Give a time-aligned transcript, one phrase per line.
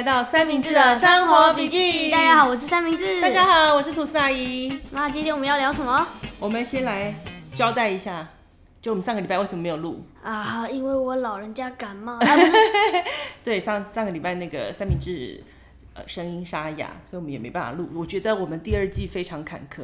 [0.00, 2.10] 来到三明治的生活笔记。
[2.10, 3.20] 大家好，我是三明治。
[3.20, 4.80] 大家好，我是吐司阿姨。
[4.92, 6.06] 那今天我们要聊什么？
[6.38, 7.14] 我们先来
[7.52, 8.26] 交代一下，
[8.80, 10.66] 就我们上个礼拜为什么没有录啊？
[10.70, 12.14] 因为我老人家感冒。
[12.14, 12.20] 啊、
[13.44, 15.44] 对，上上个礼拜那个三明治
[15.92, 17.86] 呃声音沙哑，所以我们也没办法录。
[17.94, 19.82] 我觉得我们第二季非常坎坷。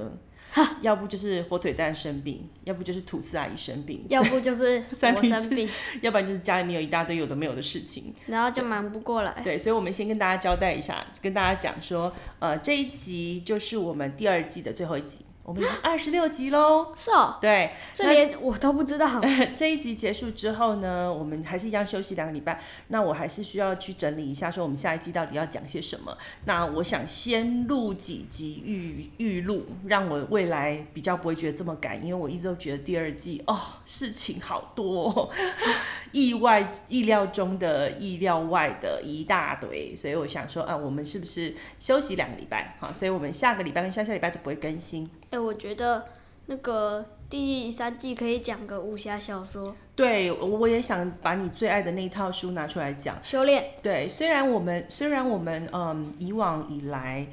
[0.80, 4.82] 要不就是火腿蛋生病，要不就是吐司阿姨生病， 要不就是
[5.14, 5.68] 我生病，
[6.00, 9.34] 要不然就是家里面有一大堆有的没有的事情，然后就忙不过来。
[9.44, 15.25] 对，所以，我们先跟大家交代一下，跟大家讲说，呃，这一集就是我们第二季的最后一集。
[15.46, 19.08] 我们二十六集喽，是哦，对，这连我都不知道。
[19.54, 22.60] 这一集结束之后呢，我们还是一样休息两个礼拜。
[22.88, 26.18] 那我还是需要去整理一下，说我们下一季到底要讲些什么。
[26.46, 35.30] 那我想先录几集预预录，让我未来比较不会觉得这么赶，因为我一直都觉得第二季哦，事情好多，
[36.10, 42.74] 意外、意料中的、意料外的一大堆，所以我想说啊，我们是不是休息两个礼拜？
[42.80, 45.08] 好，所以我们下个礼拜跟下下礼拜都不会更新。
[45.36, 46.02] 哎，我觉得
[46.46, 49.76] 那个第三季可以讲个武侠小说。
[49.94, 53.18] 对，我也想把你最爱的那一套书拿出来讲。
[53.22, 53.72] 修炼。
[53.82, 57.26] 对，虽然我们虽然我们嗯以往以来，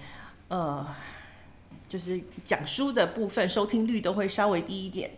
[0.50, 0.86] 呃。
[1.94, 5.12] 就是讲书的部分收听率都会稍微低一点，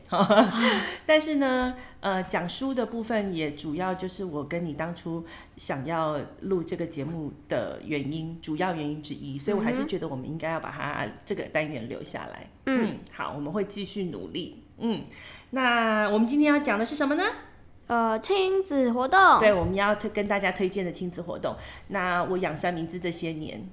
[1.08, 12.46] 但是呢，呃，讲书的部分也主要就是我跟你当初想要录这个节目的原因，主要原因之一，所以我还是觉得我们应该要把它这个单元留下来。
[12.66, 14.62] 嗯，嗯，好，我们会继续努力。
[14.80, 15.04] 嗯，
[15.52, 17.24] 那我们今天要讲的是什么呢？
[17.88, 21.56] 呃，亲子活动，对，我们要推跟大家推荐的亲子活动。
[21.90, 23.64] 那我养三明治这些年，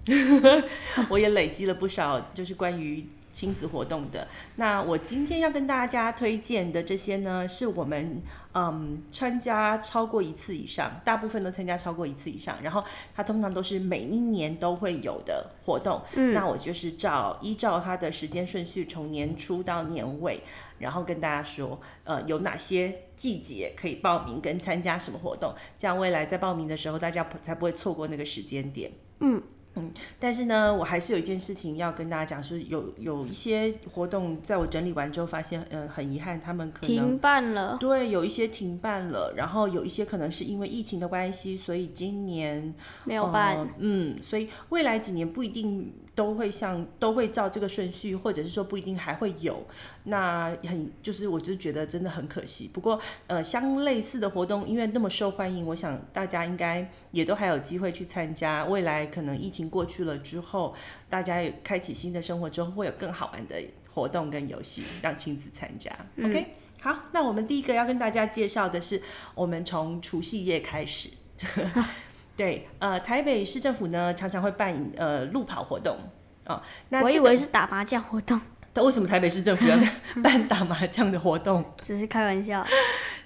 [1.09, 4.29] 我也累积了不少，就是关于亲子活动的。
[4.57, 8.23] 那我今天要跟大家推荐的这些呢，是我们
[8.55, 12.57] 嗯参加超过一次以上，大部分都参加超过一次以上。
[12.63, 12.85] 然后
[13.15, 16.03] 它通常都是每一年都会有的活动。
[16.15, 20.41] 嗯，那我就是照依照它的时间顺序，从年初到年尾，
[20.79, 23.01] 然后跟大家说，呃，有哪些。
[23.15, 28.91] 季节可以报名跟参加什么活动，这样未来在报名的时候，大家才不会错过那个时间点。
[29.21, 29.41] 嗯
[29.75, 29.91] 嗯，
[30.21, 37.79] 但是呢，我还是有一件事情要跟大家讲，是有有一些活动，在我整理完之后发现，嗯、呃，很遗憾，他们可能停办了。
[37.81, 42.75] 对，有一些停办了，然后有一些可能是因为疫情的关系，所以今年
[43.05, 43.57] 没有办。
[43.57, 45.93] 呃、嗯，所以未来几年不一定。
[46.15, 49.67] 都会像都会照这个顺序，或者是说不一定还会有，
[50.05, 52.71] 那很就是我就觉得真的很可惜。
[52.73, 58.65] 不过呃，相类似的活动因为那么受欢迎，我想大家应该也都还有机会去参加。
[58.67, 60.75] 未来可能疫情过去了之后，
[61.09, 63.57] 大家也开启新的生活之后，会有更好玩的
[63.89, 65.91] 活动跟游戏让亲子参加。
[66.17, 69.01] 嗯、OK，好，那我们第一个要跟大家介绍的是，
[69.35, 71.09] 我们从除夕夜开始。
[72.37, 75.97] 对，呃，台北市政府呢常常会办呃路跑活动
[76.45, 76.63] 啊、哦。
[76.89, 78.41] 那、这个、我以为是打麻将活动。
[78.75, 79.77] 但为什么台北市政府要
[80.25, 81.63] 办打麻将的活动？
[81.83, 82.67] 只是开玩笑。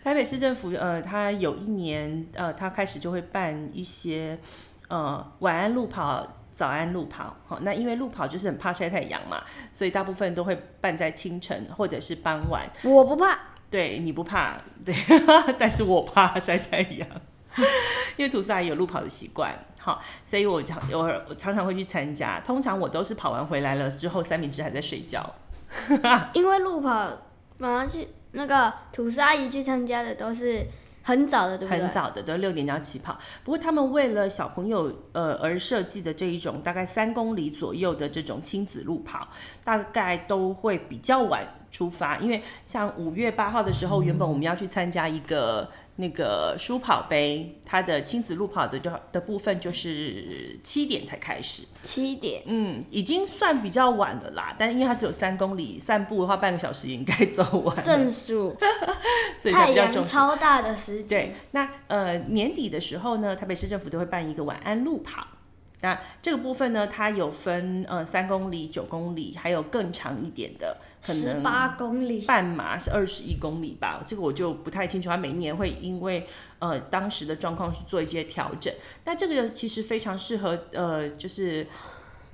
[0.02, 4.36] 台北市政府呃，他有一年呃，他开始就会办一些
[4.88, 7.36] 呃晚安路跑、早安路跑。
[7.46, 9.40] 好、哦，那因为路跑就是很怕晒太阳嘛，
[9.72, 12.68] 所以大部分都会办在清晨或者是傍晚。
[12.82, 13.38] 我不怕。
[13.70, 14.94] 对，你不怕，对，
[15.58, 17.08] 但是我怕晒太阳。
[18.16, 22.40] 因为吐司阿姨有路跑的习惯，好，所以我常我我常常会去参加。
[22.40, 25.34] 通常我都是跑完回来了之后，三明治还在睡觉。
[26.32, 27.10] 因为路跑，
[27.58, 30.64] 马上去那个吐司阿姨去参加的都是
[31.02, 31.82] 很早的，对不对？
[31.82, 33.18] 很早的，都六点就要起跑。
[33.44, 39.28] 不过他们为了小朋友呃而设计的这一种大概三公里左右的这种亲子路跑，
[39.64, 42.16] 大概都会比较晚出发。
[42.18, 45.70] 因为像五月八号的时候，原本我们要去参加一个。
[45.96, 51.62] 那个书跑杯，它的亲子路跑的就的部分就是七点才开始。
[51.82, 54.54] 七点，嗯，已经算比较晚了啦。
[54.58, 57.82] 但是因为它只有三公里，散步的话半个小时也应该 走完。
[57.82, 58.56] 正数，
[59.38, 61.28] 所以太阳超大的时间。
[61.28, 65.26] 对，那呃年底的时候呢，台北市政府都会办一个晚安路跑。
[65.82, 70.76] 那这个部分呢，它有分呃三公里、九公里，还有更长一点的，
[71.06, 74.02] 可能八公里，半马是二十一公里吧。
[74.04, 76.26] 这个我就不太清楚，他每一年会因为
[76.58, 78.72] 呃当时的状况去做一些调整。
[79.04, 81.66] 那这个其实非常适合呃，就是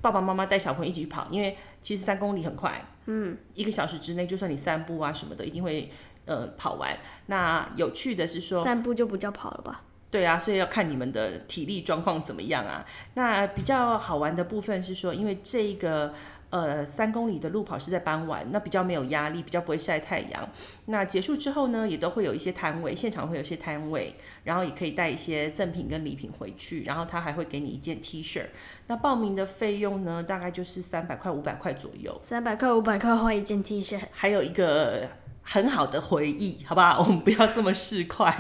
[0.00, 5.90] 爸爸妈妈带小朋友一起去跑，因为其实三公里很快，嗯，一个小时之内，就算你散步啊什么的，一定会
[6.24, 6.98] 呃跑完。
[7.26, 9.82] 那有趣的是说，散步就不叫跑了吧？
[10.10, 12.84] 对啊，所以要看你们的体力状况怎么样啊。
[13.14, 16.12] 那比较好玩的部分是说，因为这个
[16.52, 20.46] 呃三公里的路跑是在傍晚，那比较没有压力，比较不会晒太阳。
[20.84, 24.14] 那结束之后呢，也都会有一些摊位，现场会有一些摊位，
[24.44, 28.43] 然后也可以带一些赠品跟礼品回去，然后他还会给你一件 T 恤。
[28.88, 32.16] 那报名的费用呢，大概就是三百块、五百块左右。
[32.22, 35.08] 三百块、五百块换一件 T 恤，还有一个
[35.40, 36.98] 很好的回忆，好不好？
[37.02, 38.34] 我们不要这么市侩。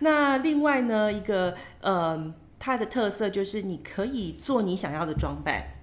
[0.00, 5.75] 那另外呢，一个呃，它的特色就是你可以做你想要的装扮。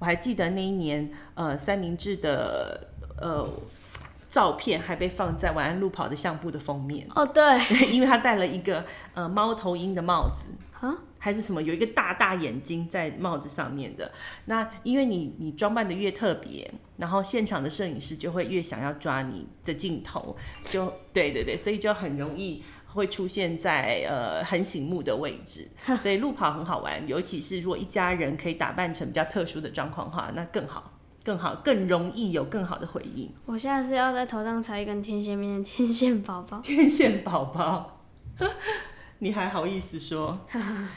[0.00, 2.88] 我还记得那一年，呃，三明治的
[3.20, 3.48] 呃
[4.28, 7.06] 照片还被放在晚安路跑的相簿的封面。
[7.14, 7.42] 哦，对，
[7.92, 10.46] 因为他戴了一个呃猫头鹰的帽子，
[10.80, 14.10] 啊，还是什么，有一个大大眼睛在帽子上面的。
[14.46, 22.64] 那因为你你装扮的越特别，然后现场的摄影师就会越想要抓你的镜头，就对对对，所以就很容易。
[22.92, 25.68] 会出现在呃很醒目的位置，
[26.00, 30.92] 所以路跑很好玩，尤其是如果一家人可以打扮成比较特殊的状况的话，那更好，
[31.24, 33.30] 更好，更容易有更好的回忆。
[33.46, 36.60] 我下次要在头上插一根天线面的天线宝宝。
[36.64, 38.00] 天线宝宝，
[39.20, 40.38] 你还好意思说？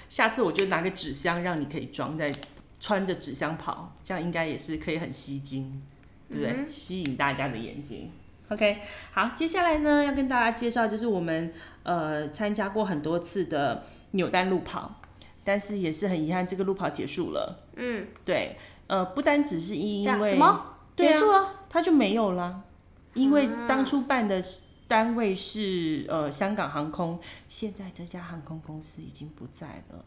[0.10, 2.34] 下次我就拿个纸箱让你可以装在
[2.80, 5.82] 穿着纸箱跑，这样应该也是可以很吸睛，
[6.30, 6.52] 对不对？
[6.52, 8.10] 嗯、吸引大家的眼睛。
[8.50, 8.78] OK，
[9.12, 11.52] 好，接下来呢要跟大家介绍就是我们
[11.84, 15.00] 呃参加过很多次的扭蛋路跑，
[15.44, 17.64] 但是也是很遗憾这个路跑结束了。
[17.76, 18.58] 嗯，对，
[18.88, 22.62] 呃，不单只是因为什么结束了，它就没有了，
[23.14, 24.44] 因为当初办的
[24.88, 27.20] 单位是呃香港航空，
[27.50, 30.06] 现在这家航空公司已经不在了，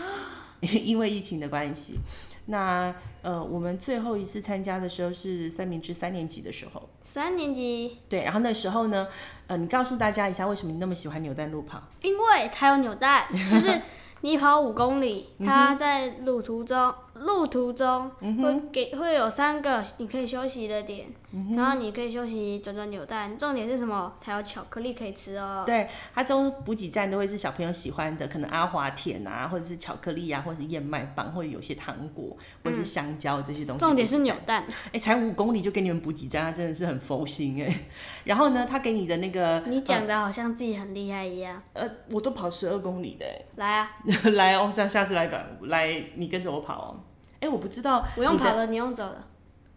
[0.62, 1.98] 因为疫情的关系。
[2.46, 6.88] 那呃，我们最后一次参加的时候是三明治三年级的时候。
[7.02, 7.98] 三年级。
[8.08, 9.08] 对，然后那时候呢，
[9.46, 11.82] 呃，你告诉大家一下，为什么你那么喜欢扭蛋路跑？
[12.02, 13.80] 因为它有扭蛋， 就是
[14.20, 16.94] 你跑五公里，它在路途中。
[17.14, 23.36] 路途中会给会有三个你可以休息的点，嗯、然后你可以休息转转扭蛋。
[23.36, 24.12] 重点是什么？
[24.20, 25.64] 它有巧克力可以吃哦。
[25.66, 33.80] 对，它中补给站都会是小朋友喜欢的，可能阿华田啊，或者是巧克力啊，或者是燕麦棒，或者有些糖果，或者是香蕉这些东西。
[33.80, 34.64] 重点是扭蛋。
[34.92, 37.74] 哎，才五公里就给你们补给站，它真的是很佛心哎。
[38.22, 41.60] 然后呢，他给你的那个，你讲的好像自己很厉害一样。
[41.72, 43.26] 呃，我都跑十二公里的。
[43.56, 43.90] 来啊，
[44.34, 47.00] 来哦，下下次来吧，来，你跟着我跑哦。
[47.40, 48.06] 哎，我不知道。
[48.16, 49.20] 我用跑的，你用走的。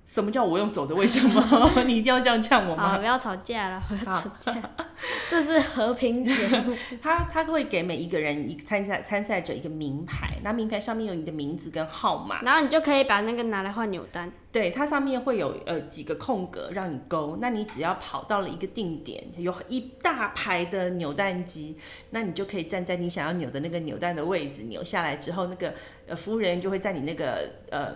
[0.07, 0.95] 什么叫我用走的？
[0.95, 1.43] 为什么？
[1.85, 2.93] 你一定要这样呛我吗？
[2.93, 4.55] 好，不要吵架了，不要吵架。
[5.29, 6.73] 这是和平节目。
[7.03, 14.31] 他他会给每一个人一参赛参赛者一个名牌，那名牌上面有你的名字跟号码，然后你就可以把那个拿来换扭蛋。
[14.49, 21.77] 对，它上面会有呃几个空格让你勾，那你只要跑到了一个定点，有一大排的扭蛋机，
[22.11, 25.73] 那你就可以站在你想要扭的那个扭蛋的位置，扭下来之后，那个
[26.07, 27.93] 呃服务人员就会在你那个呃。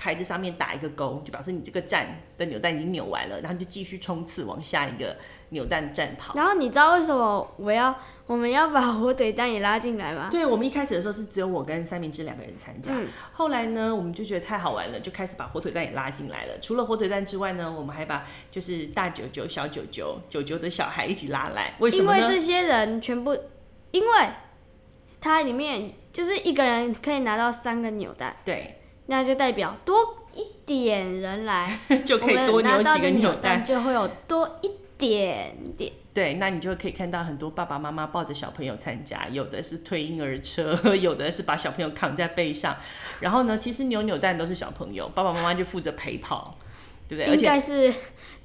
[0.00, 2.06] 牌子上面打一个勾，就表示你这个站
[2.38, 5.14] 的扭蛋已经扭完了，然后就继续冲刺往下一个
[5.50, 6.34] 扭蛋站跑。
[6.34, 7.94] 然后你知道为什么我要
[8.24, 10.28] 我们要把火腿蛋也拉进来吗？
[10.30, 16.58] 对，我们一开始的时候是只有我跟三明治两个人参加，嗯、后来呢，我们就觉得太好玩了，就开始把火腿蛋也拉进来了。
[16.62, 21.74] 除了火腿蛋之外呢，我们还把就是大九九、小九九、九九的小孩一起拉来。
[21.78, 22.20] 为什么呢？
[22.20, 23.36] 因为这些人全部，
[23.90, 24.10] 因为
[25.20, 28.34] 它里面就是一个人可以拿到三个扭蛋。
[28.46, 28.79] 对。
[29.10, 31.76] 那就代表多一点人来，
[32.06, 35.92] 就可以多扭几个扭蛋，就会有多一点点。
[36.14, 42.76] 对，那你就可以看到很多爸爸妈妈抱着小朋友参加，有的是推婴儿车， 有的是把小朋友扛在背上。
[43.18, 46.56] 然后呢，其实扭扭蛋都是小朋友，爸爸妈妈就负责陪跑，
[47.08, 47.34] 对不对？
[47.34, 47.92] 应该是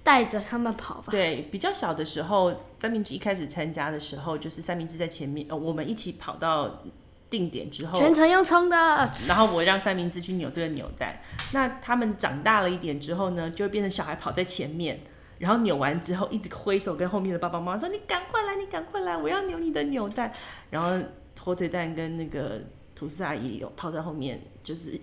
[0.01, 1.05] 带着他们跑吧。
[1.11, 6.81] 对，比较小的时候，三明治一开始参加的时候，就是三明治在前面，呃，我们一起跑到。
[7.29, 8.75] 定点之后，全程用冲的。
[9.27, 11.19] 然后我让三明治去扭这个扭蛋。
[11.53, 14.99] 那他们长大了一点之后呢，就会变成小孩跑在前面，
[15.39, 20.31] 然后扭完之后一直挥手跟后面的爸爸妈妈说：“你赶快来，你赶快来，我要扭你的扭蛋。”
[20.69, 21.05] 然后
[21.39, 22.61] 火腿蛋跟那个
[22.95, 24.99] 吐司阿姨有跑在后面，就是。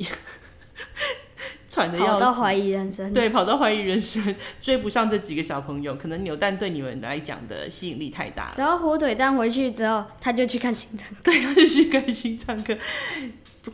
[1.73, 4.23] 喘的要死，跑到怀疑人生，对，跑到怀疑人生，
[4.61, 8.55] 追不上这几个小朋友，可能扭蛋对你们来讲的吸引力太大了。
[8.59, 12.77] 然后火腿蛋回去之后，他就去看心脏科， 对，他就去看心脏科。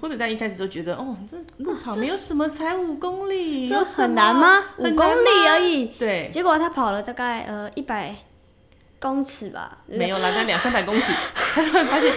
[0.01, 4.63] 火腿蛋一开始都觉得，哦，这路跑没有什么，才五公里，这很难吗？
[4.77, 5.87] 五公里而已。
[5.99, 6.31] 对。
[6.33, 8.15] 结果他跑了大概呃一百
[9.01, 12.13] 公尺吧，没有啦，那两三百公尺， 他突然发现，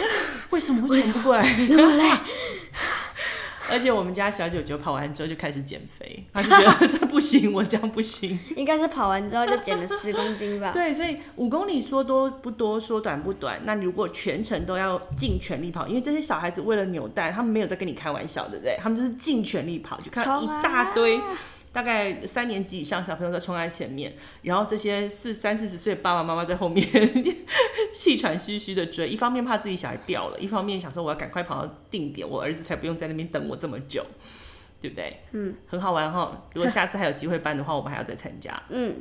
[0.52, 1.44] 为什么会喘不过来？
[1.70, 2.04] 那么累。
[3.72, 8.38] 而且我们家小九九跑完之后就开始减肥，他就觉得这不行，我这样不行。
[8.56, 10.72] 应该是跑完之后就减了十公斤吧？
[10.76, 13.62] 对，所以五公里说多不多，说短不短。
[13.64, 18.78] 那如果全程都要尽全力跑，因为这些小孩子为了扭蛋，他们没有在跟你开玩笑，对不对？
[18.82, 21.20] 他们就是尽全力跑，就看到一大堆。
[21.74, 26.86] 大概三年级以上小朋友在冲在前面，然后这些四三四十岁的爸爸妈妈在后面
[27.96, 34.06] 气喘吁吁的追，一方面怕自己小孩掉了，一方面想说我要赶快跑到定点，我儿子才不用在那边等我这么久，
[34.80, 35.18] 对不对？
[35.32, 36.48] 嗯，很好玩哈。
[36.54, 38.62] 如果下次还有机会办的话，我们还要再参加。
[38.70, 38.96] 嗯，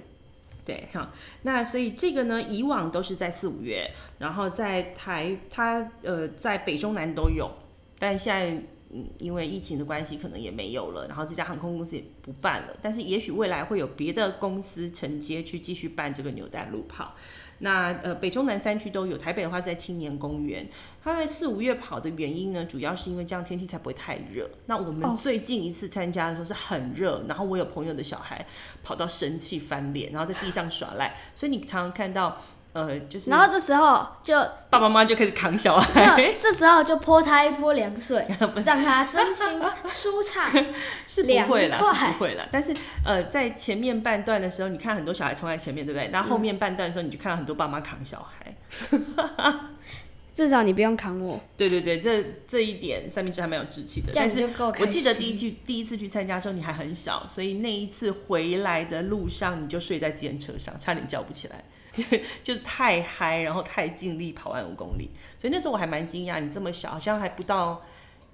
[0.65, 1.13] 对哈。
[1.43, 7.51] 那所以这个呢，以往都是在四五月，然后在台它呃在北中南都有，
[7.99, 8.63] 但现在。
[8.93, 11.07] 嗯，因为疫情的关系，可能也没有了。
[11.07, 12.77] 然后这家航空公司也不办了。
[12.83, 17.15] 但是也许未来会有别的公司承接去继续办这个扭蛋路跑。
[17.61, 19.17] 那呃，北中南三区都有。
[19.17, 20.69] 台北的话是在青年公园。
[21.03, 24.51] 它在四五月跑的原因呢，主要是因为这样天气才不会太热。
[24.67, 27.31] 那我们最近一次参加的时候是很热，oh.
[27.31, 28.45] 然后我有朋友的小孩
[28.83, 31.17] 跑到生气翻脸，然后在地上耍赖。
[31.35, 32.37] 所以你常常看到。
[32.73, 34.35] 呃，就是，然后这时候就
[34.71, 38.25] 爸爸妈妈就开始扛小孩，这时候就泼他一泼凉水，
[38.65, 40.49] 让他身心舒畅。
[41.05, 42.47] 是不会啦，是不会啦。
[42.53, 42.73] 但是
[43.05, 46.09] 呃，在前面半段的时候，你看很多小孩冲在前面，对不对？
[46.13, 48.55] 那后面半段的时候，你就看到很多爸妈扛小孩。
[48.93, 49.71] 嗯、
[50.33, 51.41] 至少你不用扛我。
[51.57, 54.13] 对对对，这这一点三明治还蛮有志气的。
[54.15, 54.49] 但是
[54.79, 61.65] 我记得第一去第一次去参加的时候，你还很小，所以那一次回来的路上，你就睡在自行车上，差点叫不起来。
[61.93, 62.03] 就
[62.43, 67.83] 就是太嗨，然后太尽力跑完五公里，所以那时候我还蛮惊讶，你这么小，好像还不到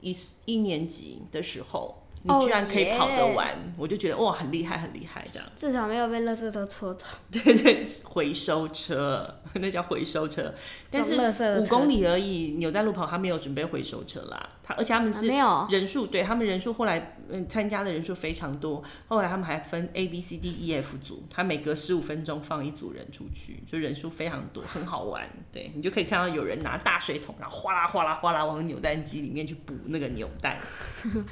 [0.01, 2.03] 一一年级的时候。
[2.29, 5.49] 你居然可以跑得完，oh, 我就觉得哇，很厉害，很厉害这样。
[5.55, 7.07] 至少没有被垃圾车拖走。
[7.31, 10.53] 对对， 回收车， 那叫回收车。
[10.91, 14.49] 但是五公里而已，纽带路跑他没有准备回收车啦。
[14.67, 25.25] 他而且他们是人数，对他们人数后来嗯参加的人数非常多，后来他们还分 A B C D E F 组，他每隔十五分钟放一组人出去，就人数非常多，很好玩。
[25.53, 30.57] 对，你就可以看到有人拿大水桶，然后哗啦哗啦哗啦往扭蛋机里面去补那个扭蛋，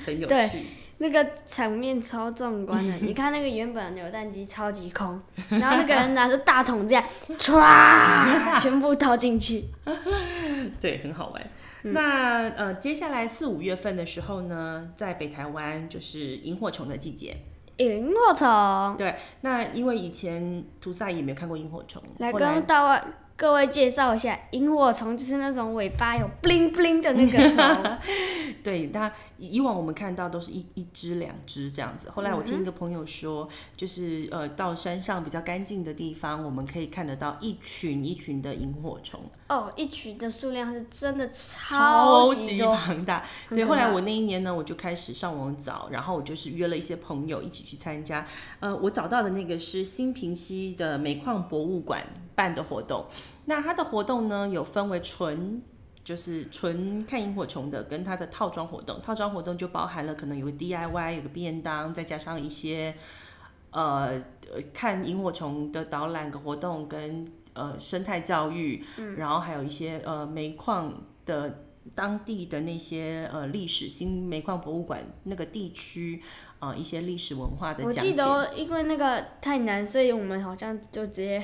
[0.06, 0.64] 很有趣。
[0.98, 7.04] 那个场面超壮观的，你看那个原本扭蛋机超级空，然后那个人拿着大桶这样，
[7.36, 9.64] 唰，全部倒进去，
[10.80, 11.50] 对，很好玩。
[11.84, 17.36] 嗯、那呃，接下来四五月份的时候呢，在北台湾就是萤火虫的季节。
[17.76, 18.96] 萤火虫。
[18.96, 23.04] 对，那因为以前屠赛也没有看过萤火虫，来跟大外。
[23.36, 27.98] 各位介绍一下，萤火虫就是那种尾巴有 bling bling 的那个 虫。
[28.62, 32.08] 对，它以往我们看到都是一一只两只这样子。
[32.10, 39.20] 后来我听一个朋友说，就是呃到山上比较干净的地方，我们可以看得到一群一群的萤火虫。
[39.48, 43.24] 哦，一群的数量是真的超级庞大。
[43.50, 48.24] 对，后来我那一年呢，我就开始上网找，然后我就是约了一些朋友一起去参加。
[48.60, 52.02] 呃，我找到的那个是新平溪的煤矿博物馆
[52.34, 53.06] 办的活动。
[53.46, 55.62] 那它的活动呢，有分为纯
[56.02, 59.00] 就是纯看萤火虫的，跟它的套装活动。
[59.00, 62.94] 套装活动就包含了可能有个 DIY，有个便当，再加上一些
[63.70, 64.22] 呃
[64.72, 70.92] 看萤火虫的导览的活动跟呃生态教育，嗯，然后还有一些呃煤矿
[71.24, 71.64] 的
[71.94, 76.22] 当地的那些呃历史，新煤矿博物馆那个地区
[76.58, 77.82] 啊，呃，一些历史文化的。
[77.84, 81.42] 我记得因为那个太难，所以我们好像就直接。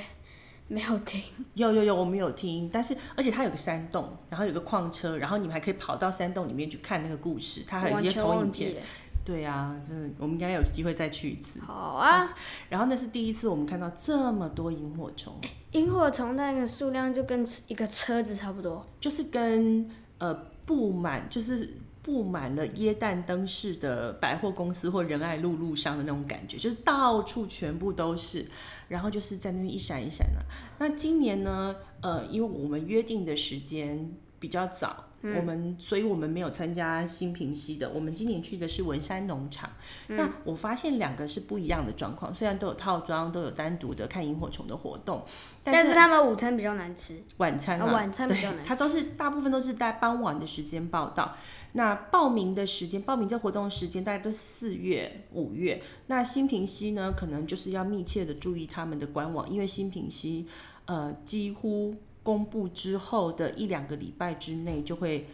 [0.73, 1.21] 没有听，
[1.55, 8.77] 有有有，我们有听，但是而且它有个山洞，然后有个矿车，然后你们还可以跑到山洞里面去看那个故事，它还有一些投影片。
[9.25, 11.59] 对啊，真的，我们应该有机会再去一次。
[11.61, 12.37] 好啊，啊，
[12.69, 15.35] 然后那是第一次我们看到这么多萤火虫，
[15.73, 20.33] 萤火虫那个数量就跟一个车子差不多，就是跟呃
[20.65, 21.69] 布满就是。
[22.03, 28.47] 布满了耶诞灯饰的百货公司或仁爱路路上的那种感觉，就是到处全部都是，
[28.89, 30.43] 然后就是在那边一闪一闪的。
[30.79, 31.77] 那今年呢？
[32.03, 34.11] 呃，因为我们约定的时间
[34.41, 35.05] 比较早。
[35.23, 37.91] 嗯、我们，所以我们没有参加新平溪的。
[37.91, 39.71] 我们今年去的是文山农场。
[40.09, 45.23] 嗯、那我发现两个是不一样的状况，虽然都有套装，都有单独的看萤火虫的活动，
[45.63, 47.23] 但是，他们午餐比较难吃。
[47.37, 48.65] 晚餐啊，啊，晚餐比较难吃。
[48.67, 51.37] 它都是大部分都是在傍晚的时间报到。
[51.73, 55.83] 那报名的时间，报名这活动的时间大概都四月、五月。
[56.07, 60.47] 那新平溪呢，可能就是要密切的注意他们的官网，因为新平溪
[60.87, 61.95] 呃几乎。
[62.23, 65.27] 公布之后的一两个礼拜之内就会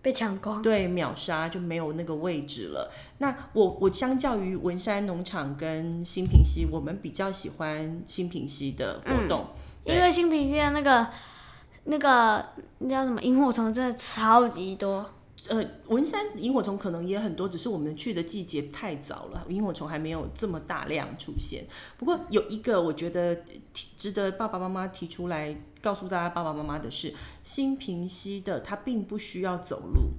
[0.00, 2.92] 被抢光，对，秒杀就没有那个位置了。
[3.18, 9.46] 那我我相较于文山农场跟新平溪，我们比较喜欢新平溪的活动，
[9.84, 11.06] 嗯、因为新平溪的那个
[11.84, 12.44] 那个
[12.78, 15.06] 那叫什么萤火虫真的超级多。
[15.48, 21.64] 呃，文山萤火虫可能也很多，只是我们去的季节太早了，萤火虫还没有这么大量出现。
[21.98, 23.36] 不过有一个我觉得
[23.74, 25.54] 值得爸爸妈妈提出来
[25.84, 27.12] 告诉大家爸爸妈妈的是，
[27.42, 30.14] 新平溪的它并不需要走路，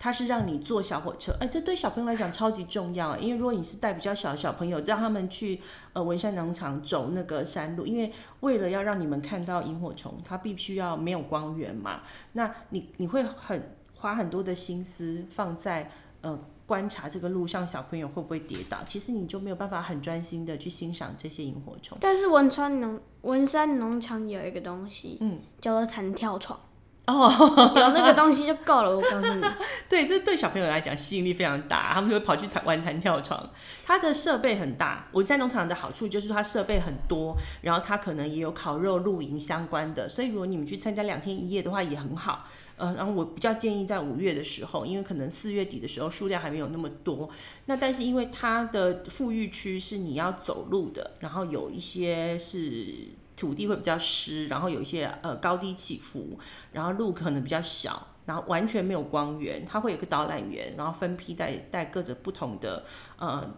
[0.00, 1.36] 它是让你坐小火车。
[1.40, 5.60] 哎，这对小朋友来讲超级重要，因为如果你是带比较小的小朋友，让他们去
[5.92, 12.00] 呃文山农场走那个山路，因为为了要让你们看到萤火虫，它必须要没有光源嘛，
[12.32, 13.62] 那你你会很。
[13.96, 15.90] 花很多的心思放在
[16.20, 21.98] 呃观察这个路上小朋友会不会跌倒，其实你就没有办法很专心的去欣赏这些萤火虫。
[22.00, 26.58] 但是文川农文山农场有一个东西，嗯，叫做弹跳床。
[27.06, 27.30] 哦，
[27.76, 29.46] 有那个东西就够了，我告诉你。
[29.90, 33.50] 对，这对小朋友来讲吸引力非常大，他们就会跑去玩弹跳床。
[33.84, 42.46] 它的设备很大，文山农场的好处就是它设备很多，然后它可能也有烤肉、露营相关的，所以如果你们去参加两天一夜的话也很好。
[42.76, 47.28] 呃，然后我比较建议在五月的时候，因为可能四月底的时候数量还没有那么多。
[47.66, 52.94] 那但是因为它的富裕区是你要走路的，然后有一些是
[53.36, 56.38] 土地会比较湿，然后有一些呃高低起伏，
[56.72, 59.64] 然后路可能比较小，然后完全没有光源。
[59.64, 62.84] 它会有个导览员，然后分批带带各着不同的
[63.18, 63.54] 呃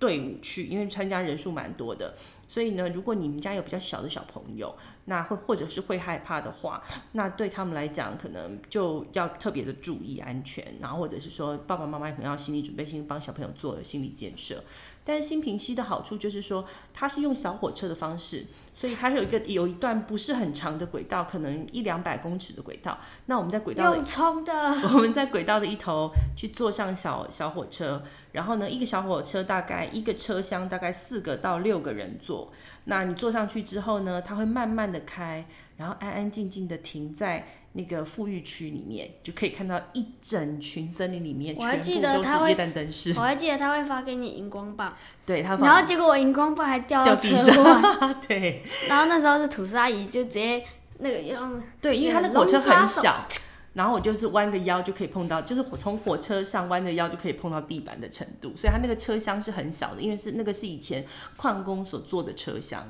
[0.00, 2.14] 队伍去，因为参加人数蛮多的。
[2.48, 14.64] 所以呢，如果你们家有比较小的小朋友，那会或者是会害怕的话，那对他们来讲，可能就要特别的注意安全，然后或者是说爸爸妈妈可能要心理准备，先帮小朋友做心理建设。
[15.04, 18.46] 但是新平溪的好处就是说，它是用小火车的方式，
[18.80, 22.98] 所以它是有一个有一段不是很长的轨道，可能一两百公尺的轨道。
[23.26, 24.52] 那我们在轨道用冲的，
[24.94, 32.50] 我们在轨道的一头去坐上小小火车，然后呢，一个小火车大概一个车厢大概四个到六个人坐。
[32.84, 35.44] 那你坐上去之后呢，它会慢慢的开，
[35.76, 43.12] 然后安安静静的停在那个富裕区里面，就可以看到一整群森林里面全部都是夜灯灯饰。
[43.14, 44.92] 我还记得他会发给你荧光棒，
[45.26, 48.64] 对，他然后结果我荧光棒还掉到车外， 对。
[48.88, 50.64] 然后那时候是土司阿姨就直接
[50.98, 53.26] 那个用，对，因为他那个火车很小。
[53.72, 62.84] 然后我就是弯个腰就可以碰到，就是从火车上弯着腰就可以碰到地板的程度，所以它那个车厢是很小的，因为是那个是以前矿工所坐的车厢。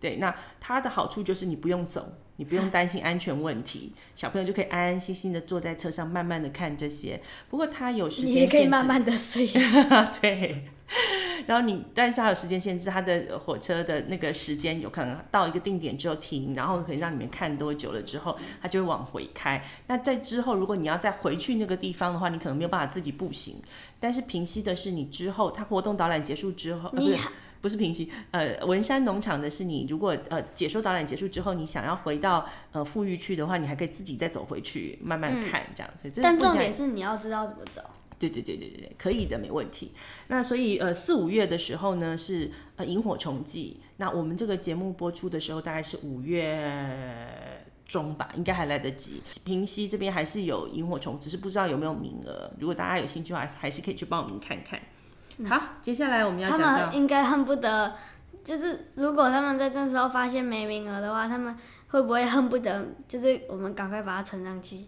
[0.00, 7.20] 对，那它的好处就是你不用走，你不用担心安全问题，小朋友就可以安安心心的坐在车上，慢慢的看这些。
[7.50, 9.48] 不过它有时间，你也可以慢慢的睡。
[10.22, 10.68] 对。
[11.46, 19.62] 然后你，但是它有时间限制，它的火车的那个时间有可能到一个定点之后停，然后可以让你们看多久了之后，它就会往回开。
[19.88, 23.56] 那在之后，如果你要再回去那个地方的话，你可能没有办法自己步行。
[24.00, 27.20] 但是平息的是你之后，它活动导览结束之后，你、呃、
[27.60, 35.92] 不是平息，呃，文山农场的是你如果呃解说导览结束之后，你想要回到呃富裕区的话，你还可以自己再走回去慢慢看这样。
[36.00, 37.82] 所以这但重点是你要知道怎么走。
[38.28, 39.92] 对对对对对可以的，没问题。
[40.28, 46.86] 那所以呃四五月的时候呢是呃萤火虫季，那我们这个节目播出的时候大概是五月
[47.86, 49.22] 中吧，应该还来得及。
[49.44, 52.50] 平溪这边还是有萤火虫，只是不知道有没有名额。
[52.58, 54.80] 如果大家有兴趣的话，还是可以去报名看看。
[55.48, 57.94] 好，嗯、接下来我们要讲到他们应该恨不得，
[58.42, 61.54] 就是如果他们在那时候发现没名额的话，他们
[61.88, 64.84] 会不会恨不得就是我们赶快把它呈上去？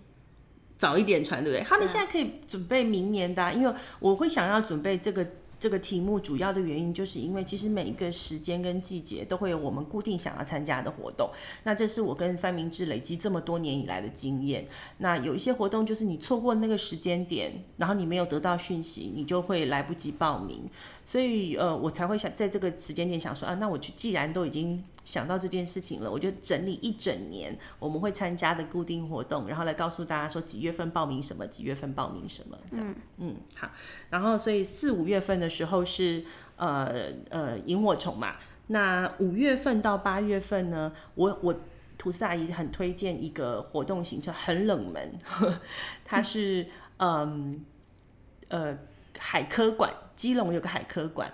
[0.79, 1.65] 早一点传，对不对？
[1.65, 5.27] 他们现在可以准备明年的啊，因为我会想要准备这个
[5.59, 11.31] 这个题目，主要的原因就是因为其实每一个时间跟季节都会有我们固定想要参加的活动。
[11.65, 14.69] 那这是我跟三明治累积这么多年以来的经验。
[14.99, 20.69] 那有一些活动就是你错过那个时间点，然后你没有得到讯息，你就会来不及报名。
[21.07, 24.85] 所以呃，我才会想在这个时间点想说啊，那我就既然都已经。
[25.07, 32.59] 想到这件事情了，我就整理一整年我们会参加的固定活动，然后来告诉大家说几月份报名什么，几月份报名什么。
[32.71, 33.71] 这样，嗯嗯，好。
[34.11, 36.25] 然后所以四五月份的时候是
[36.57, 38.35] 呃呃萤火虫嘛，
[38.67, 41.55] 那五月份到八月份呢，我我
[41.97, 45.61] 吐司阿姨很推荐一个活动行程，很冷门，呵
[46.05, 46.67] 它是
[46.97, 47.65] 嗯
[48.49, 48.77] 呃
[49.19, 51.33] 海科馆，基隆有个海科馆。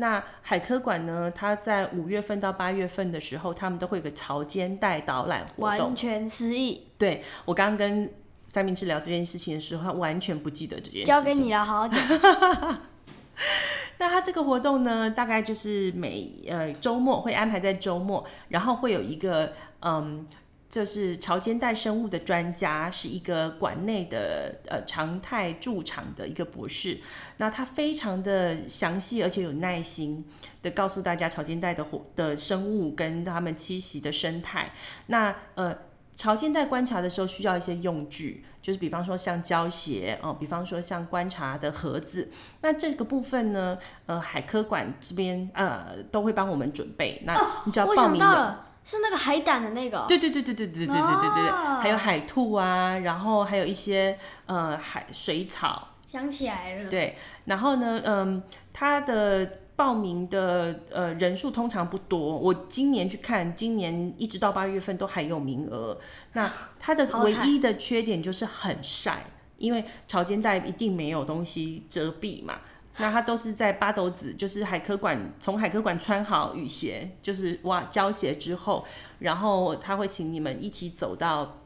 [0.00, 1.30] 那海科馆呢？
[1.34, 5.62] 它在五月份到八月份的时候，他们都会有个潮间带导览活动。
[5.62, 6.86] 完全失忆。
[6.96, 8.10] 对，我刚刚跟
[8.46, 11.04] 三明治聊这件事情的时候，他完全不记得这件事情。
[11.04, 12.00] 交给你了，好好讲。
[13.98, 20.26] 那他这个活动呢，大概就是每呃周末会安排在周末，然后会有一个嗯。
[20.70, 26.98] 这是潮间带生物的专家，是一个馆内的呃常态驻场的一个博士。
[27.38, 30.24] 那他非常的详细，而且有耐心
[30.62, 34.72] 的告诉大家潮间带的活的生物跟他们栖息的生态。
[35.08, 35.76] 那呃。
[36.16, 42.30] 潮间带观察的时候需要一些用具，就是比方说像胶鞋哦，比方说像观察的盒子。
[42.60, 47.22] 那这个部分呢，呃，海科馆这边呃都会帮我们准备。
[47.24, 50.04] 那你只要报名了，是那个海胆的那个。
[50.08, 55.88] 对对对对对对对对对对，还有海兔啊，然后还有一些呃海水草。
[56.06, 56.90] 想起来了。
[56.90, 59.58] 对，然后呢，嗯，它的。
[59.80, 65.98] 报名的呃人数通常不多，我今年去看，今年一直到八月份都还有名额。
[66.34, 66.46] 那
[66.78, 69.24] 它的唯一的缺点就是很晒，
[69.56, 72.58] 因为潮间带一定没有东西遮蔽嘛。
[72.98, 78.84] 那他都是在八斗子，就是海科馆，从海科馆穿好雨鞋，就是哇胶鞋之后，
[79.20, 81.58] 然后他会请你们一起走到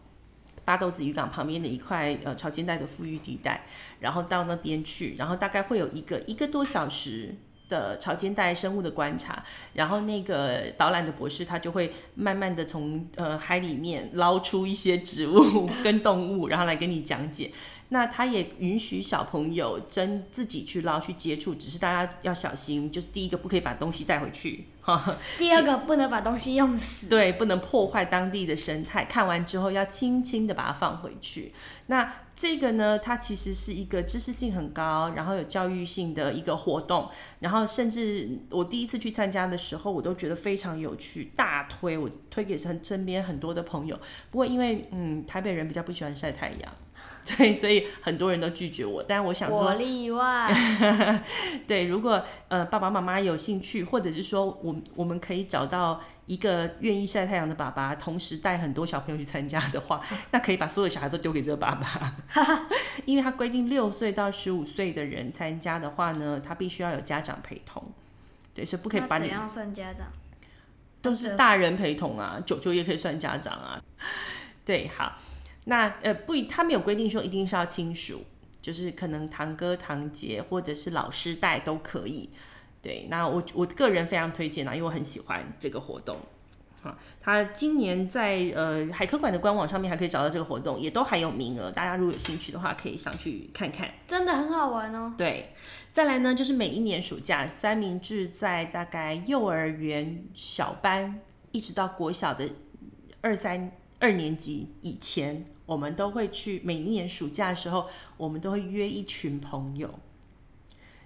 [0.65, 3.67] 八斗子渔港旁边的一块呃潮间带的富育地带，
[4.01, 7.35] 然后到那边去，然后大概会有一个一个多小时。
[7.67, 17.51] 的潮间带生物的观察，然后那个导览的博士他就会慢慢的从呃海里面捞出一些植物跟动物，然后来跟你讲解。
[17.90, 25.16] 那他也允许小朋友真自己去捞去接触，只是大家要小心，就是第一个不可以把东西带回去，哈。
[25.38, 29.05] 第二个不能把东西用死，对，不能破坏当地的生态。
[29.05, 31.53] 看完之后要轻轻的把它放回去。
[31.87, 37.09] 那这个呢，它其实是一个知识性很高，然后有教育性的一个活动。
[37.40, 43.99] 然后甚至我第一次去参加的时候，我都觉得非常有趣，大推我推给身身边很多的朋友。
[44.31, 46.73] 不过因为嗯，台北人比较不喜欢晒太阳。
[47.25, 50.53] 对， 所以很多人都拒绝我，但我想说，我例外。
[51.66, 60.01] 对，如果呃爸爸妈妈有兴趣，或者是说我我们可以找到一个愿意晒太阳的爸爸，同时带很多小朋友去参加的话，
[60.33, 62.17] 那可以把所有小孩都丢给这个爸爸，
[63.05, 67.93] 因为他规定六岁到十五岁的人参加的话呢，他必须要有家长陪同。
[68.55, 70.07] 对，所以不可以把你怎样算家长？
[71.03, 73.83] 都是大人陪同啊，九九也可以算家长啊。
[74.65, 75.19] 对，好。
[75.67, 78.25] 那呃不，他没有规定说一定是要亲属，
[78.63, 82.31] 就是可能堂哥堂姐或者是老师带都可以。
[82.85, 86.14] 对，那我我个人非常推荐啊，因为我很喜欢这个活动。
[86.83, 93.90] 啊，他今年在呃海科馆的官网上面还可以找到这个活动，也都还有名额，大家如果有兴趣的话，可以上去看看。
[94.07, 95.14] 真的很好玩哦。
[95.16, 95.55] 对，
[95.90, 101.20] 再来呢，就是每一年暑假三明治在大概幼儿园小班
[101.53, 102.51] 一直到国小的
[103.23, 105.47] 二三二年级以前。
[105.66, 107.87] 我们都会去，每一年暑假的时候，
[108.18, 109.88] 我们都会约一群朋友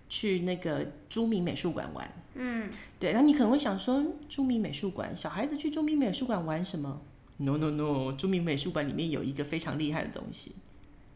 [0.08, 2.10] 去那个朱明美术馆玩。
[2.34, 3.12] 嗯，对。
[3.12, 7.00] 那你可能会想说，朱明美术馆，小孩子去朱明美术馆玩什么
[7.38, 10.56] ？No No No，朱明美术馆里面有一个非常厉害的东西。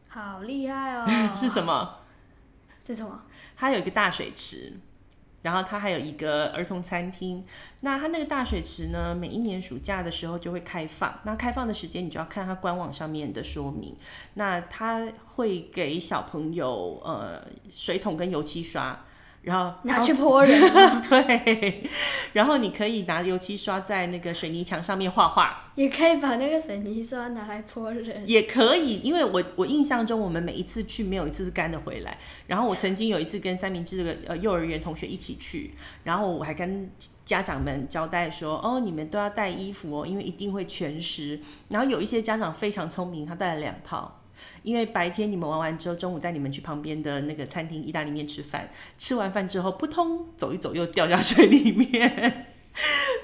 [0.09, 1.07] 好厉害哦！
[1.35, 2.00] 是什么？
[2.81, 3.24] 是什么？
[3.57, 4.72] 它有一个大水池。
[5.42, 7.44] 然后它还有一个儿童餐厅，
[7.81, 11.20] 那它那个大水池呢，每一年暑假的时候就会开放。
[11.24, 13.96] 那开放的时间你就要看它官网上面的说明。
[14.35, 19.05] 那它会给小朋友呃水桶跟油漆刷。
[19.42, 20.61] 然后拿去泼人，
[21.02, 21.83] 对，
[22.33, 32.16] 然后你可以拿油漆刷在那个水泥墙上面画画，也可以把那个水泥刷拿来泼人，也可以，因为我我印象中我们每一次去没有一次是干的回来。
[32.46, 35.74] 然后我曾经有一次跟三明治的呃幼儿园同学一起去，
[36.05, 36.88] 然后我还跟
[37.24, 41.40] 家长们交代说，哦，你们都要带衣服哦，因为一定会全湿。
[41.68, 44.20] 然后有一些家长非常聪明，他带了两套。
[44.62, 52.46] 因为白天你们玩完之后，中午带你们去旁边的那个餐厅意大利面吃饭，吃完饭之后扑通走一走又掉下水里面，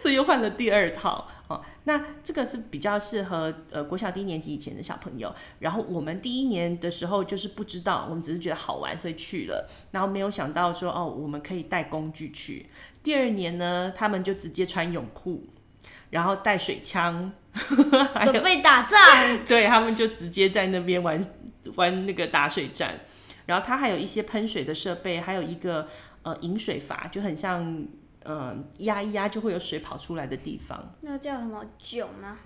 [0.00, 1.62] 所以又换了第二套哦。
[1.84, 5.34] 那这个是比较适合呃国小低年级以前的小朋友。
[5.60, 12.66] 然后我们第一年的时候就是不知道，我们只是觉得好玩，所以去了，然后没有想到说哦我们可以带工具去。
[13.02, 15.46] 第二年呢，他们就直接穿泳裤，
[16.10, 17.32] 然后带水枪。
[18.22, 18.98] 准备打仗，
[19.44, 21.20] 对，他们就直接在那边玩
[21.74, 23.00] 玩那个打水战，
[23.46, 25.88] 然后它还有一些喷水的设备，还有一个
[26.22, 27.84] 呃饮水阀，就很像
[28.22, 30.94] 呃压一压就会有水跑出来的地方。
[31.00, 32.36] 那叫什么酒吗？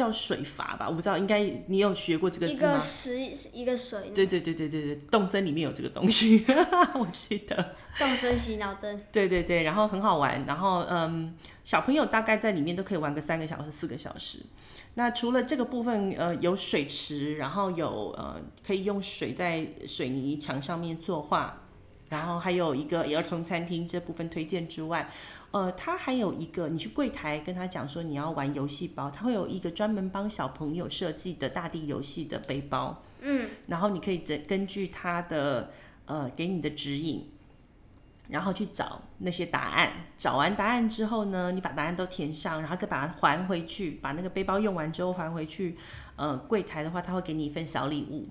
[0.00, 2.58] 叫水阀吧，我不知道，应该你有学过这个字吗？
[2.58, 3.18] 一个石，
[3.52, 4.10] 一个水。
[4.14, 6.42] 对对对对对对，动森里面有这个东西，
[6.94, 7.74] 我记得。
[7.98, 8.98] 动森洗脑针。
[9.12, 11.34] 对对对，然后很好玩，然后嗯，
[11.64, 14.38] 小朋友大概在里面都可以玩个三个小时、四个小时。
[14.94, 21.68] 那除了这个部分，呃，有水池，然后有呃，可以用水在水泥墙上面作画，
[22.10, 25.10] 然后还有一个儿童餐厅这部分推荐之外。
[25.52, 35.72] 呃，他还有一个，你去柜台跟他讲说你要玩游戏包，他会有一个专门帮小朋友设计的大地游戏的背包，嗯，然后你可以根根据他的
[36.04, 37.28] 呃给你的指引，
[38.28, 39.90] 然后去找那些答案。
[40.16, 43.98] 找完答案之后呢，你把答案都填上，然后再把它还回去。
[44.00, 45.76] 把那个背包用完之后还回去。
[46.14, 48.28] 呃，柜台的话，他会给你一份小礼物，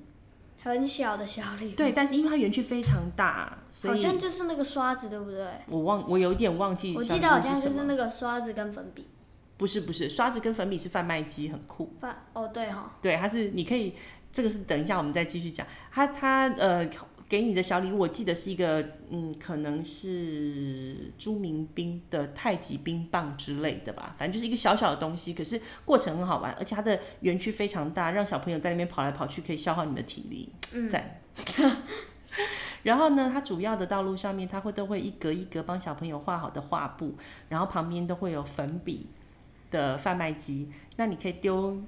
[0.63, 1.75] 很小的小礼物。
[1.75, 5.47] 对，但是因为它园区非常大，所以好像就是那个刷子，对不对？
[5.67, 6.95] 我忘，我有点忘记。
[6.95, 9.07] 我记得好像就是那个刷子跟粉笔。
[9.57, 11.93] 不是不是，刷子跟粉笔是贩卖机，很酷。
[11.99, 12.91] 贩哦，对哈、哦。
[13.01, 13.93] 对，它是你可以，
[14.31, 15.65] 这个是等一下我们再继续讲。
[15.91, 16.89] 它它呃。
[17.29, 30.51] 给你的小礼物，我记得是一个，嗯，可能是朱明冰的太极冰棒之类的吧，反正就是一个小小的东西，可是过程很好玩，而且它的园区非常大，让小朋友在那边跑来跑去，可以消耗你的体力。
[30.73, 31.21] 嗯，赞。
[32.81, 37.13] 然后呢，它主要的道路上面，它会都会一格一格帮小朋友画好的画布，
[37.47, 39.05] 然后旁边都会有粉笔
[39.69, 41.79] 的贩卖机，那你可以丢。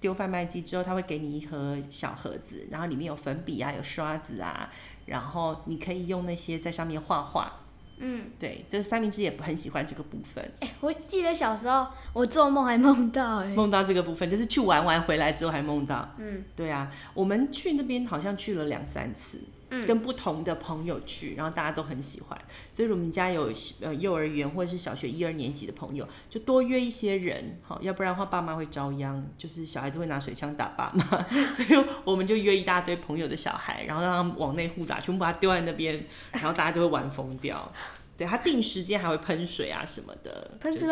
[0.00, 4.70] 丢贩卖机之后，他会给你一盒小盒子，然后里面有粉笔啊，有刷子啊，
[5.06, 7.60] 然后你可以用那些在上面画画。
[7.98, 10.44] 嗯，对，就是三明治也很喜欢这个部分。
[10.60, 16.06] 哎、欸，我记得小时候我做梦还梦到、欸，哎，梦到这个部分，就是去玩完回来之后还梦到。
[16.18, 19.40] 嗯，对啊，我们去那边好像去了两三次。
[19.86, 22.38] 跟不同的朋友去，然后大家都很喜欢，
[22.72, 37.72] 所以我们家有呃幼儿园或者是小学一二年级的朋友，就多约一些人，好，要不然的话爸妈会遭殃，就是小孩子会拿水枪打爸妈， 所以我们就约一大堆朋友的小孩，然后让他们往内互打，全部把他丢在那边，然后大家就会玩疯掉。
[38.18, 40.88] 对，他定时间还会喷水啊什么的，喷水。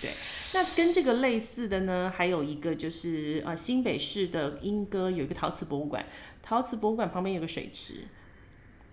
[0.00, 0.08] 对，
[0.54, 6.06] 那跟这个类似的呢，还有一个就是呃新北市的莺歌有一个陶瓷博物馆。
[6.46, 8.06] 陶瓷博物馆旁边有个水池，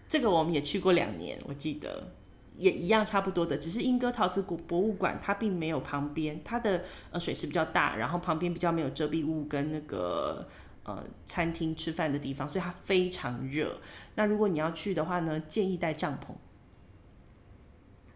[0.08, 2.14] 这个我们也去过两年，我记得
[2.58, 10.48] 也一样差不多的，只是莺歌陶瓷博物馆它并没有旁边，它的呃水池比较大，然后旁边比较没有遮蔽物跟那个
[10.84, 13.82] 呃餐厅吃饭的地方，所以它非常热。
[14.16, 16.34] 那如果你要去的话呢，建议带帐篷。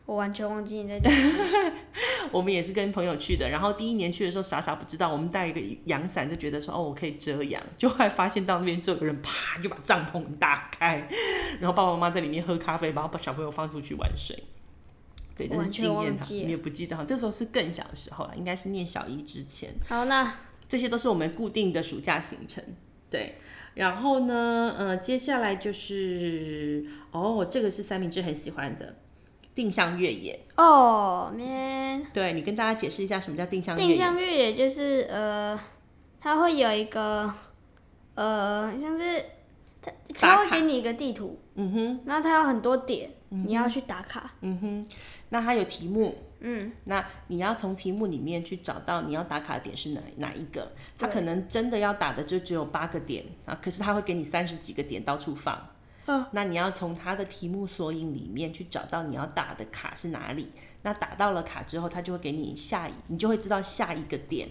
[0.05, 1.11] 我完全忘记你在讲。
[2.31, 11.07] 我们也是跟朋友去的，然后第一年去的时候傻傻不知道，我们带一个阳伞就觉得说哦，我可以遮阳，就后来发现到那边就有个人啪就把帐篷打开，
[11.59, 14.43] 然后爸爸妈妈在里面喝咖啡，然后把小朋友放出去玩水。
[15.37, 19.69] 对，真是惊艳他，你也不记得哈，这时候是更小的时候了，应该是念小一之前。
[19.87, 20.33] 好，那
[20.67, 22.63] 这些都是我们固定的暑假行程。
[23.09, 23.35] 对，
[23.75, 28.95] 然后呢，呃，接下来就是哦，这个是三明治很喜欢的。
[29.55, 30.39] 定向越野。
[30.57, 33.87] 哦，man，对，你跟大家解释一下什么叫定向越野？
[33.87, 35.59] 定向越野就是呃，
[36.19, 37.33] 它会有一个
[38.13, 39.25] 呃，像是
[39.81, 44.87] 它它会给你一个地图，嗯哼，然后它有很多点，嗯、你要去打卡，嗯哼，
[45.29, 50.71] 那它有题目，嗯，那你要从题目里面去找到你要打卡的点是哪哪一个？
[50.97, 55.69] 它可能真的要打的就只有八个点啊，可是它会给你三十几个点到处放。
[56.31, 60.51] 那你要从它的题目索引里面去找到你要打的卡是哪里。
[60.83, 64.47] 那打到了卡之后，它就会给你下一，你就会知道下一个点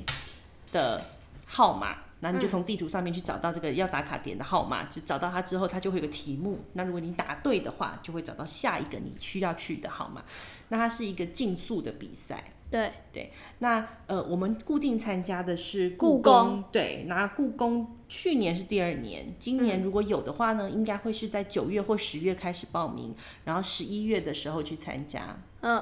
[0.72, 1.00] 的
[1.46, 1.98] 号码。
[2.20, 6.64] 那你就从地图上面去找到这个要打卡点的号码，就找到它之后，它就会有个题目。
[6.72, 10.22] 那如果你答对的话，就会找到下一个你需要去的号码。
[10.68, 12.42] 那它是一个竞速的比赛。
[12.74, 25.38] 对对，那呃，我们固定参加的是故宫，对，那故宫去年是第二年，今年如果有的话呢，嗯、应该会是在九月或十月开始报名，然后十一月的时候去参加。
[25.60, 25.80] 嗯，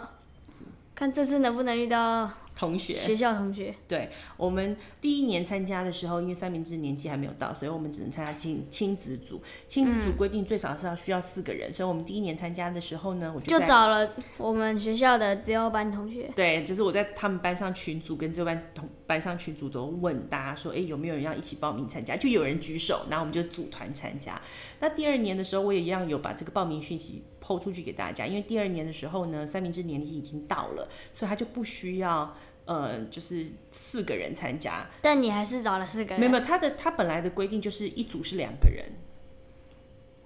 [0.95, 2.31] 看这次能不能遇到。
[2.55, 9.43] 同学，学校同学，对，我们第一年参加的时候，因为三明治年纪还没有到，所以我们只能参加亲亲子组。
[9.67, 16.31] 亲子组规定最少是要需要四个人，嗯，所以我们第一年参加的时候呢，我就，就找了我们学校的资优班同学。
[16.37, 22.17] 对，就是我在他们班上群组跟资优班同班上群组都问大家说，哎，有没有人要一起报名参加？
[22.17, 24.41] 就有人举手，然后我们就组团参加。
[24.79, 32.35] 那第二年的时候，我也一样有把这个报名讯息 PO 出去给大家，因为第二年的时候呢，三明治年纪已经到了，所以他就不需要。
[32.65, 36.21] 呃，就是四个人参加，但你还是找了四个人。
[36.21, 38.85] 没有，他的他本来的规定就是一组是两个人，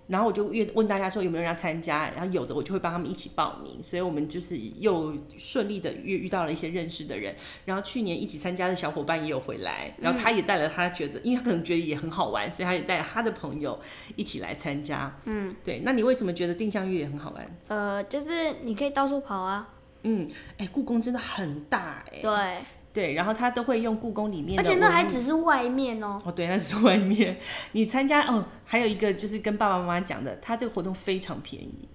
[0.07, 13.79] 然后我就越问大家说有没有人要参加，然后有的我就会帮他们一起报名，所以我们就是又顺利的遇遇到了一些认识的人，然后去年一起参加的小伙伴也有回来，然后他也带了他觉得，嗯、因为他可能觉得也很好玩，所以他也带了他的朋友
[14.15, 15.15] 一起来参加。
[15.25, 17.57] 嗯，对，那你为什么觉得定向越野很好玩？
[17.69, 19.69] 呃，就是你可以到处跑啊。
[20.03, 20.25] 嗯，
[20.59, 22.23] 哎、欸，故宫真的很大哎、欸。
[22.23, 22.65] 对
[22.97, 26.19] 对，然后他都会用故宫里面的，而且那还只是外面哦。
[26.25, 27.37] 哦，对，那是外面。
[27.73, 31.87] 你参加哦，还有一个就是跟爸爸妈妈讲的，他这个活动非常便宜，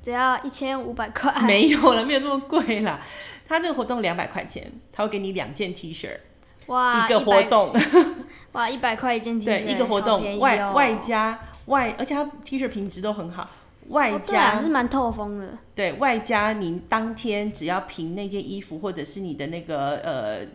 [0.00, 1.34] 只要一千五百块。
[1.42, 3.00] 没有了，没有那么贵啦。
[3.48, 6.08] 他这个活动两百块钱，他会给你两件 T 恤。
[6.66, 7.74] 哇，一个活动，
[8.52, 13.50] 哇，一百块一件 T 恤，对，一个活动、哦、外外加外，而且他 T 恤品质都很好。
[13.92, 15.58] 外加、哦、是蛮透风的。
[15.74, 20.46] 对，外加您当天只要凭那件衣服或者是你的那个呃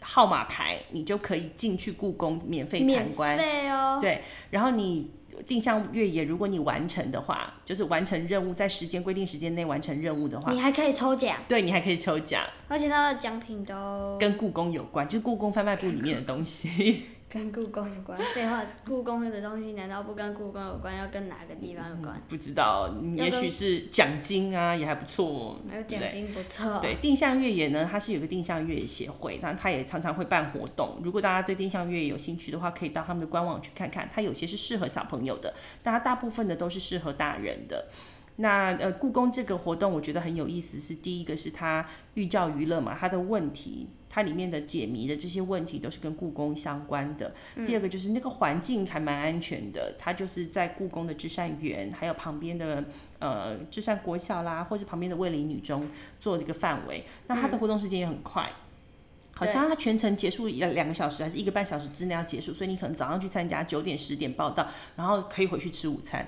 [0.00, 3.36] 号码牌，你就可以进去故宫免费参观。
[3.36, 3.98] 免费哦。
[4.00, 5.10] 对，然后你。
[5.48, 11.36] 定向越野，如果你完成的话，就是完成任务，在时间规定时间内完成任务的话，你还可以抽奖。
[11.48, 17.06] 对，你还可以抽奖，而且它的奖品都跟故宫有关，就是故宫贩卖部里面的东西。
[17.34, 18.16] 跟故宫有关？
[18.32, 20.96] 废话，故宫的东西难道不跟故宫有关？
[20.96, 22.14] 要跟哪个地方有关？
[22.14, 25.60] 嗯、不知道，也许是奖金啊，也还不错。
[25.68, 26.78] 还有奖金不错。
[26.78, 31.00] 对，定向越野呢，它是有个定向越野协会，那它也常常会办活动。
[31.02, 34.08] 如果大家对定向越野有兴趣的话，可以到他们的官网去看看。
[34.14, 37.88] 它有些是适合小朋友的，但它大部分的都是适合大人的。
[38.36, 47.32] 那呃，故宫这个活动我觉得很有意思，是第一个是它寓教于乐嘛，它的问题，它里面的解谜的这些问题都是跟故宫相关的。
[47.54, 52.84] 嗯、第二个就是那个环境还蛮安全的，它就是在故宫的至善园，还有旁边的
[53.20, 57.04] 呃至善国小啦，或者旁边的卫理女中做这个范围。
[57.28, 64.66] 那它的活动时间也很快，嗯、好像它全程结束两两个小时还是一个半小时之内要结束，所以你可能早上去参加，九点十点报到，
[64.96, 66.26] 然后可以回去吃午餐。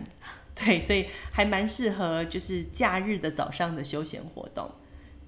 [0.65, 4.71] 对，所以还蛮适合就是假日的早上的休闲活动。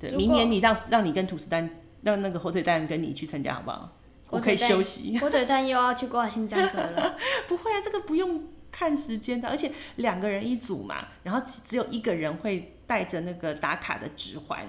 [0.00, 1.68] 对，明年你让让你跟吐司蛋，
[2.02, 3.92] 让那个火腿蛋跟你去参加好不好？
[4.30, 5.18] 我可以休息。
[5.18, 7.16] 火腿蛋又要去挂心脏科了。
[7.46, 14.66] 不会啊，这个不用看时间的，而且两个人一组嘛，然后只有一个人会带着那个打卡的指环。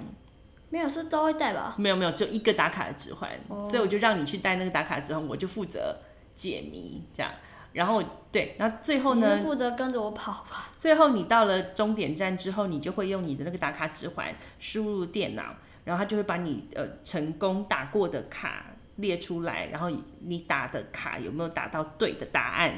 [0.69, 1.76] 没有，是都会带吧？
[1.78, 3.63] 没有没有，就一个打卡的指环，oh.
[3.63, 5.98] 所以我就让你去带那个打卡指环，我就负责
[6.36, 7.32] 解谜这样。
[7.73, 9.36] 然后对，然后最后呢？
[9.36, 10.69] 你负责跟着我跑吧。
[10.77, 15.55] 最后你到了终点站之后，你就会用你的那个打卡指环输入电脑，
[15.86, 18.65] 然后它就会把你呃成功打过的卡
[18.97, 22.73] 列出来，然后你打的卡有没有打到对的答案，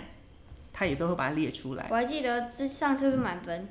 [0.73, 1.87] 它也都会把它列出来。
[1.89, 3.67] 我还记得这上次是满分。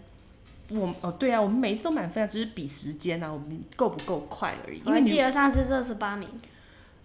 [0.71, 4.81] 我哦对啊，我们每一次都满分啊，只是比时间啊，我们够不够快而已。
[4.87, 6.29] 我还记得上次是二十八名。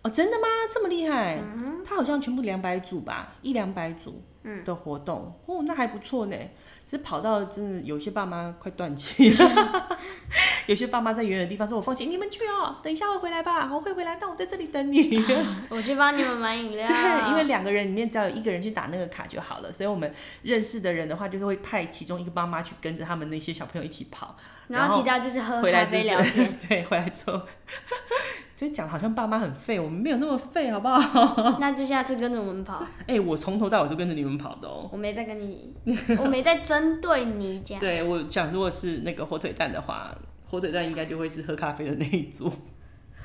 [0.05, 0.47] 哦，真的吗？
[0.71, 1.39] 这么厉害？
[1.41, 4.21] 嗯，他好像全部两百组吧，一两百组
[4.63, 6.37] 的活动，嗯、哦，那还不错呢。
[6.85, 9.97] 只是跑到真的有些爸妈快断气了，
[10.67, 15.17] 有些爸妈在远远的地方说：“我放弃，你们去哦，等一下我回来吧，我会回来，但我在这里等你。
[15.17, 16.85] 啊 ”我去帮你们买饮料。
[16.87, 20.13] 对，因为两个人里面只要有一个人去打那个卡就好了，所以我们
[20.43, 24.37] 认识的人的话，就是会派其中一个妈妈去跟着他们那些小朋友一起跑，
[24.67, 26.59] 然后其他就是喝咖啡聊天。
[26.69, 27.41] 对，回来之后。
[28.55, 31.57] 就讲好像爸妈很废，我们没有那么废，好不好？
[31.59, 32.77] 那就下次跟着我们跑。
[33.01, 34.89] 哎、欸，我从头到尾都跟着你们跑的哦。
[34.93, 35.73] 我没在跟你，
[36.17, 37.77] 我没在针对你讲。
[37.79, 40.15] 对，我讲，如果是那个火腿蛋的话，
[40.49, 42.49] 火腿蛋应该就会是喝咖啡的那一组。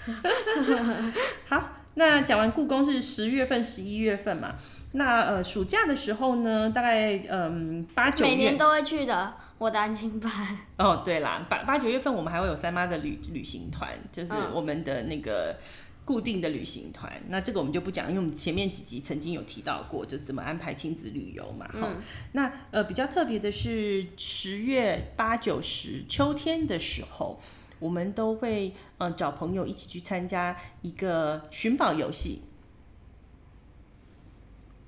[1.47, 1.63] 好，
[1.95, 4.55] 那讲完故宫是十月份、十一月份嘛？
[4.93, 9.35] 那呃，暑假的时候呢，大概嗯八九月，每年都会去的。
[9.61, 10.31] 我的安亲班。
[10.79, 15.55] 哦，对啦，八八九月份我们还会有三妈的旅旅行团，就是我们的那个
[16.03, 17.13] 固定的旅行团。
[17.17, 21.67] 嗯、那这个我们就不讲，因为我们前面几集曾经有提到过，就是怎么安排亲子旅游嘛。
[21.67, 21.97] 哈、嗯，
[22.33, 27.39] 那呃比较特别的是十月八九十秋天的时候，
[27.79, 32.41] 我们都会嗯、呃、找朋友一起去参加一个寻宝游戏。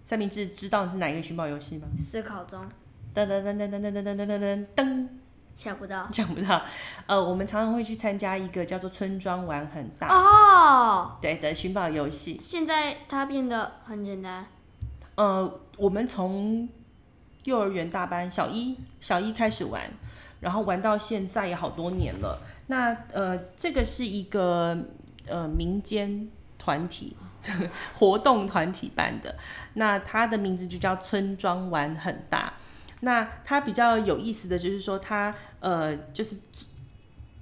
[0.07, 1.87] 三明治知道是哪一个寻宝游戏吗？
[1.99, 2.67] 思考中。
[3.15, 5.09] 噔噔噔噔噔噔噔噔噔噔噔，
[5.55, 6.63] 想不到，想不到。
[7.07, 12.41] 呃，我们常常会去参加一个叫做“村庄玩很大”哦，对的寻宝游戏。
[12.43, 14.47] 现在它变得很简单。
[15.15, 16.69] 呃，我们从
[17.45, 19.83] 幼儿园大班小一小一开始玩，
[20.41, 22.41] 然后玩到现在也好多年了。
[22.69, 24.77] 那呃，这个是一个
[25.27, 27.17] 呃民间团体。
[27.97, 29.35] 活动团体办的，
[29.75, 32.53] 那它的名字就叫村庄玩很大。
[33.05, 36.37] 那它比较有意思的就是说它，它呃就是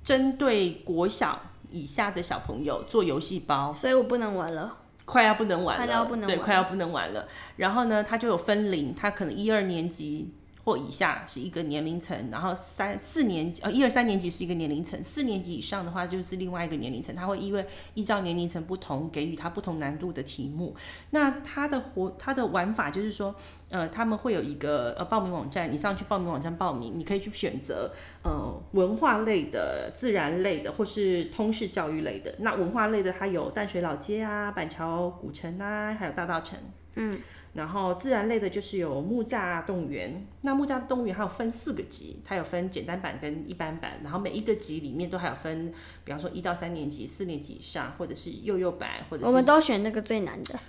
[0.02, 7.28] 针对国小以下的小朋友做游戏包，所以我不能玩了，快要不能玩了，快要不能玩了，对，快要不能玩了。
[7.56, 10.32] 然后呢，它就有分龄，它可能一二年级。
[10.64, 20.74] 或以下是一个年龄层，然后三四年级呃一二三年级是一个年龄层，四年级以上的话就是另外一个年龄层，它会因为依照年龄层不同给予它不同难度的题目。
[21.10, 23.34] 那它的活它的玩法就是说，
[23.70, 27.90] 呃他们会有一个呃报名网站，你上去报名网站报名，你可以去选择
[28.22, 32.34] 呃文化类的、自然类的或是通识教育类的。
[32.40, 36.58] 那文化类的它有淡水老街啊、板桥古城啊，还有大道城。
[37.00, 37.20] 嗯。
[37.52, 45.72] 然后自然类的就是有木栅动物园，那木栅动物园还有分四个级，它有分简单版跟一般版，然后每一个级里面都还有分，
[46.04, 50.60] 比方说一到三年级、四年级以上，或者是幼幼版，或者是我们都选那个最难的。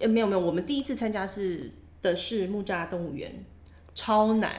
[0.00, 1.70] 呃，没有没有，我们第一次参加是
[2.02, 3.42] 的是木栅动物园，
[3.94, 4.52] 超难，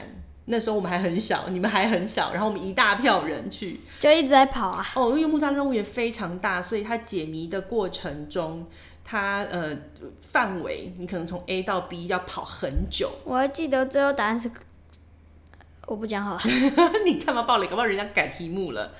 [0.46, 4.84] 那时候我们还很小，你们还很小，然后我们一大票人去，就一直在跑啊。
[4.96, 8.66] 哦，因为木栅动物园非常大，所以它解谜的过程中，
[9.04, 9.76] 它呃
[10.18, 13.10] 范围你可能从 A 到 B 要跑很久。
[13.24, 14.50] 我还记得最后答案是，
[15.86, 16.40] 我不讲好了。
[17.04, 17.66] 你干嘛报了？
[17.66, 18.92] 搞不好人家改题目了。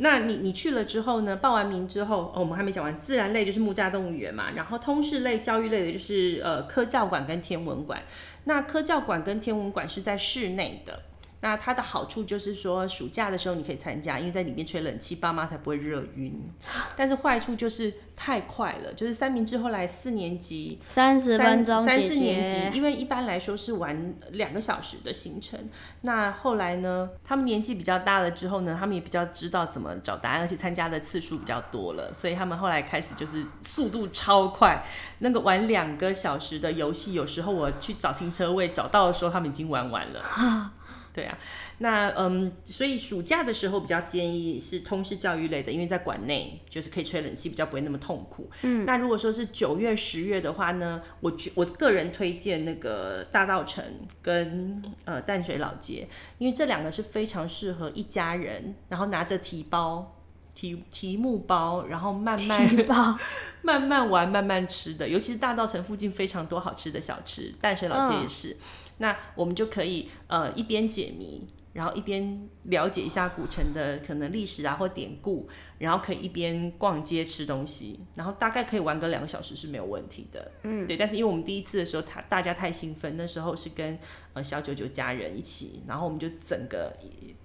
[0.00, 1.34] 那你你去了之后呢？
[1.36, 2.96] 报完名之后，哦，我们还没讲完。
[2.98, 8.00] 自然类就是木栅动物园嘛，然后通识类、教育类的就是呃科教馆跟天文馆。
[8.44, 11.00] 那科教馆跟天文馆是在室内的。
[11.40, 16.50] 那它的好处就是说，暑假的时候你可以参加，因为在里面吹冷气，爸妈才不会热晕。
[16.96, 25.58] 但是坏处就是太快了，就是三明治后来四年级三十分钟，三四年级，因为一般来说是玩两个小时的行程。
[26.00, 34.84] 那后来呢，他们年纪比较大了之后呢，他们也比较知道怎么找答案，而且参加的次数比较多了，所以他们后来开始就是速度超快。
[35.20, 40.20] 那个玩两个小时的游戏，有时候我去找停车位找到的时候，他们已经玩完了。
[41.18, 41.36] 对啊，
[41.78, 48.48] 那嗯，所以暑假的时候比较建议是通识教育类的，因为在馆内就是可以吹冷气，比较不会那么痛苦。
[48.62, 53.84] 嗯，那如果说是九月、十月的话呢，我觉我个人推荐那个大稻城
[54.22, 56.06] 跟呃淡水老街，
[56.38, 60.22] 因为这两个是非常适合一家人，然后拿着提包、
[60.54, 62.64] 提提木包，然后慢慢
[63.62, 65.08] 慢慢玩、慢慢吃的。
[65.08, 68.50] 尤其是大稻城附近非常多好吃的小吃，淡水老街也是。
[68.50, 68.56] 嗯
[68.98, 80.50] 那我们就可以呃一边解谜，然后一边了解一下古城的可能历史啊或典故，然后可以一边逛街吃东西，然后大概可以玩个两个小时是没有问题的。
[80.64, 80.96] 嗯，对。
[80.96, 83.98] 但是因为我们第一次的时候，他大家太兴奋，那时候是跟
[84.32, 86.96] 呃小九九家人一起，然后我们就整个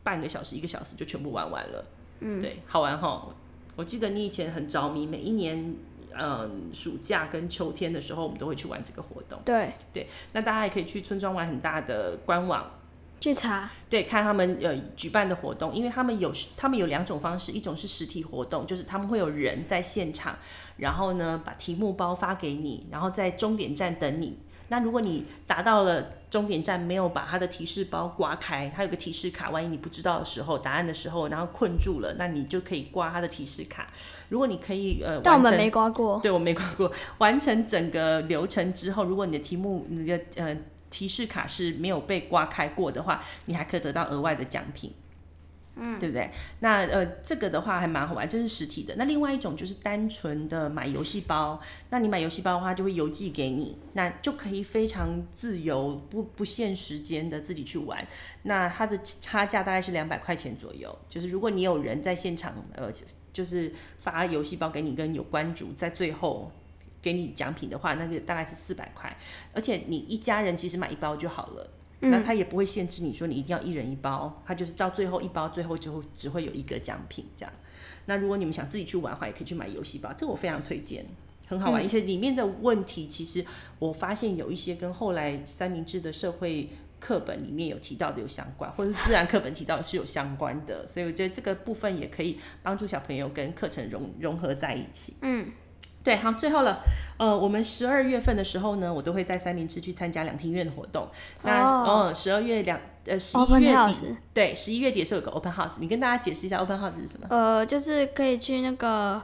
[0.02, 1.86] 半个小时一个小时就全部玩完了。
[2.20, 3.36] 嗯，对，好玩哈。
[3.76, 5.76] 我记得你以前很着迷，每一年。
[6.18, 9.40] 嗯，暑假跟秋天的时候，我们都会去玩这个活动。
[9.44, 12.70] 对对，那大家也可以去村庄玩很大的官网
[13.20, 20.38] 去查，对，看他们呃举办的活动，因为他们有他们有两种方式，一种是实体活动，就是他们会有人在现场，
[20.78, 24.38] 然后呢把题目包发给你，然后在终点站等你。
[24.70, 33.88] 那如果你达到了终点站，没有把它的提示包刮开，它有个提示卡，万一你不知道的时候，答案的时候，然后困住了，那你就可以刮它的提示卡。
[34.30, 36.92] 如果你可以呃，但我们没刮过，对，我没刮过。
[37.20, 40.58] 完成整个流程之后，如果你的题目你的呃
[40.90, 44.92] 提示卡是没有被刮开过的话，你还可以得到额外的奖品。
[45.76, 46.30] 嗯，对不对？
[46.60, 48.96] 那呃，这个的话还蛮好玩，这是实体的。
[48.96, 51.60] 那另外一种就是单纯的买游戏包，
[51.90, 58.06] 那你买游戏包的话，就会邮寄给你，那就可以非常自由、不不限时间的自己去玩。
[58.44, 62.92] 那它的差价大概是两百块钱左右，就是如果你有人在现场，呃，
[63.32, 66.52] 就是发游戏包给你，跟有关主在最后
[67.02, 69.18] 给你奖品的话，那个大概是四百块，
[69.54, 71.68] 而且你一家人其实买一包就好了。
[72.10, 77.54] 那他也不会限制你说你一定要一人一包，他就是到最后一包，最后就只会有一个奖品这样。
[78.06, 81.06] 那如果你们想自己去玩的话，也可以去买游戏包，这个我非常推荐，
[81.48, 81.84] 很好玩。
[81.84, 83.46] 一些里面的问题，其实
[83.80, 95.14] 我发现有一些跟后来三明治的社会课本里面有提到的有相关，或者是自然课本提到的是有相关的，所以我觉得这个部分也可以帮助小朋友跟课程融融合在一起。
[95.22, 95.52] 嗯。
[96.04, 96.82] 对，好，最后了，
[97.18, 101.08] 呃，我们十二月份的时候呢，我都会带三明治去参加两厅院的活动。
[101.44, 107.28] 那，嗯，十二月两，呃，十一月底，对，十一月底的时候有个 open house，你跟大家解释一下 open house 是什么？
[107.30, 109.22] 呃，就是可以去那个，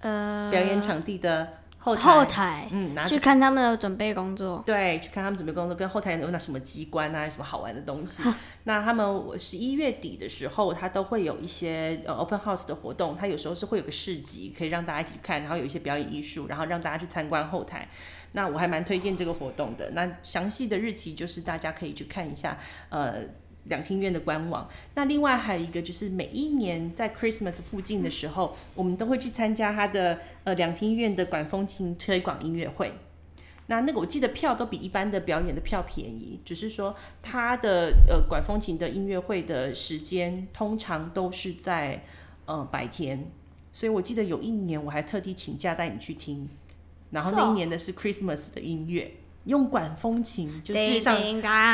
[0.00, 1.58] 呃，表演场地的。
[1.84, 8.22] 后台，后台，嗯，去看他们的准备工作，对，去看他们准备工作，跟后台有那什么机关啊，什么好玩的东西。
[8.64, 17.86] 那他们十一月底的时候，他都会有一些呃 open house 的活动，他有时候是会有个市集，可以让大家一起看，然后有一些表演艺术，然后让大家去参观后台。
[18.32, 19.90] 那我还蛮推荐这个活动的。
[19.90, 22.58] 那详细的日期就是大家可以去看一下，
[22.88, 23.24] 呃。
[23.64, 32.92] 两厅院的官网，那另外还有一个就是每一年在 Christmas 附近的时候，我们都会去参加他的呃两厅院的管风琴推广音乐会。
[33.66, 42.04] 那那个我记得票都比一般的表演的票便宜，只是说他的呃管风琴的音乐会的时间通常都是在
[42.44, 43.30] 呃白天，
[43.72, 46.46] 所以我记得有一年我还特地请假带你去听，
[47.10, 49.10] 然后那一年的是 Christmas 的音乐。
[49.44, 51.16] 用管风琴，就是世界上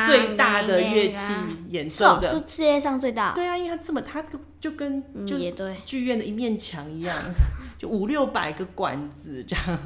[0.07, 1.33] 最大的乐器
[1.69, 3.33] 演奏的，是世界上最大。
[3.33, 4.25] 对啊，因为它这么，它
[4.61, 5.39] 就跟就
[5.85, 7.35] 剧院的一面墙一样，嗯、
[7.79, 9.79] 就五六百个管子这样。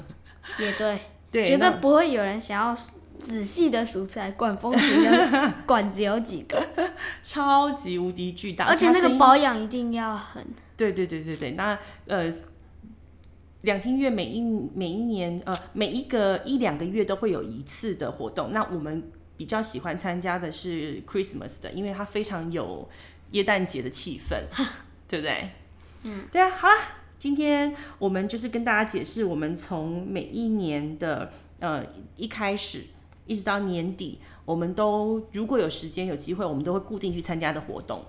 [0.58, 0.98] 也对，
[1.30, 2.76] 对，绝对不会有人想要
[3.18, 6.66] 仔细的数出来管风琴的管子有几个，
[7.22, 10.42] 超级无敌巨大，而且那个保养一定要很。
[10.76, 12.32] 对对对对对，那呃。
[13.64, 14.42] 两厅院每一
[14.74, 19.02] 每一年呃每一个一两个月都会有一次的活动，那我们
[19.38, 22.86] 比较喜欢参加的是 Christmas 的，因为它非常有
[23.30, 24.36] 耶诞节的气氛，
[25.08, 25.48] 对不对？
[26.02, 26.50] 嗯，对啊。
[26.50, 26.74] 好了，
[27.18, 31.82] 今天我们就是跟大家解释，我们从每一年的呃
[32.18, 32.82] 一开始
[33.26, 38.04] 一直到年底，我们都如果有时间有机会，我们都会固定去参加的活动。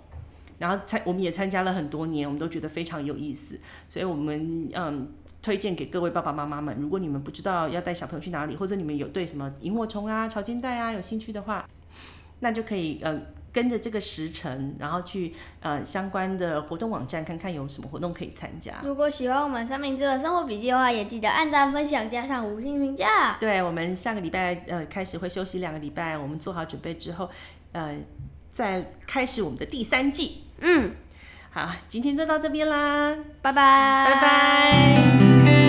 [0.59, 5.07] 然后参我们也参加了很多年，我们都觉得非常有意思，所以我们嗯。
[5.45, 11.63] 推荐给各位爸爸妈妈们，如果你们不知道要带小朋友去哪里，或者你们有对什么萤火虫啊、潮间带啊有兴趣的话，
[12.39, 13.15] 那就可以呃
[13.53, 18.73] 跟着这个时辰，然后去呃相关的活动网站看看有什么活动可以参加。
[18.83, 23.37] 如果喜欢我们三明治的生活笔记的话，也记得按赞、分享、加上五星评价。
[23.39, 27.29] 对，我们下个礼拜呃开始会休息两个礼拜，我们做好准备之后，
[27.71, 27.95] 呃
[28.51, 30.41] 再开始我们的第三季。
[30.59, 30.89] 嗯，
[31.55, 35.64] 好，今天就到这边啦，拜拜，拜拜。